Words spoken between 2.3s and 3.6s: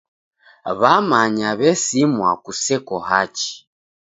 kuseko hachi.